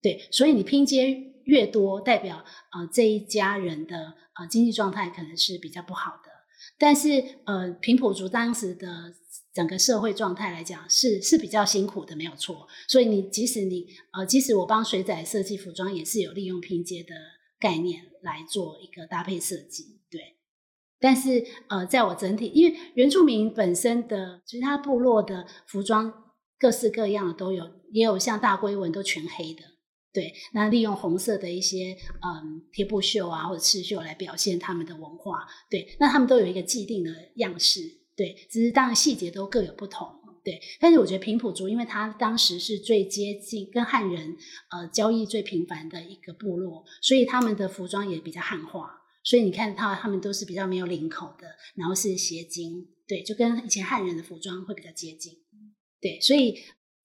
[0.00, 1.10] 对，所以你拼接
[1.46, 6.30] 越多，代表呃这一家人的呃经济状态可能是比较不好的。
[6.78, 9.12] 但是呃平埔族当时的
[9.52, 12.68] 整个社会状态来讲，是是比较辛苦的，没有错。
[12.86, 17.12] 所以你即使你呃即使我帮水仔设计服装，也是有利用拼接的
[17.58, 19.98] 概念来做一个搭配设计。
[20.08, 20.20] 对，
[21.02, 26.10] 但是呃在我整体，因为原住民本身的其他部落的服装
[26.58, 29.62] 各式各样的都有，也有像大龟纹都全黑的。
[30.14, 37.80] 对，那利用红色的一些嗯贴布绣啊或者刺绣来表现他们的文化，对，那他们都有一个既定的样式，
[38.14, 40.06] 对，只是当然细节都各有不同，
[40.44, 40.60] 对。
[40.78, 44.36] 但是我觉得平埔族，因为他当时是最接近跟汉人
[44.70, 48.90] 呃交易最频繁的一个部落，所以他们的服装也比较汉化，
[49.22, 55.32] 所以你看到他们都是比较没有领口的，然后是斜襟，对，就跟以前汉人的服装会比较接近，
[56.00, 56.20] 对。
[56.20, 56.58] 所以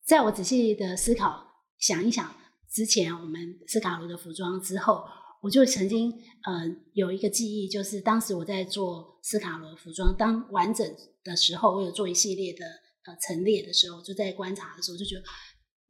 [0.05, 1.47] 在我仔细的思考
[1.79, 2.35] 想一想。
[2.69, 5.03] 之前我们斯卡罗的服装之后，
[5.41, 6.11] 我就曾经
[6.43, 10.85] 呃有一个记忆，就是当时我在做斯卡罗服装当完整
[11.23, 12.65] 的时候，我有做一系列的
[13.05, 15.23] 呃陈列的时候，就在观察的时候就觉得，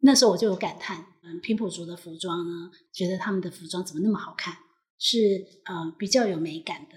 [0.02, 4.56] 那时候我就有感叹，嗯，平埔族的服装呢，觉得他们的服装怎么那么好看，
[5.00, 5.18] 是
[5.66, 6.96] 呃比较有美感的。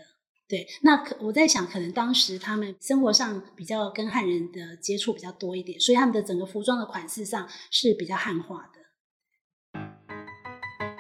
[0.49, 9.81] 对，那可我在想，可能当时他们生活上比较跟汉人的接触比较多一点，所以他们的整个服装的款式上是比较汉化的。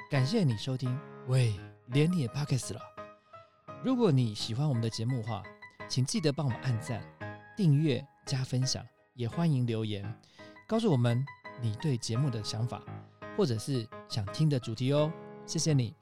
[0.08, 0.96] 感谢你收听，
[1.26, 1.52] 喂，
[1.88, 2.80] 连你也 pockets 了。
[3.82, 5.42] 如果你喜欢我们的节目的话，
[5.88, 7.02] 请记得帮我们按赞、
[7.56, 8.84] 订阅、加分享，
[9.14, 10.04] 也欢迎留言
[10.68, 11.24] 告诉我们
[11.60, 12.84] 你对节目的想法，
[13.36, 15.12] 或者是想听的主题哦。
[15.44, 15.92] 谢谢你。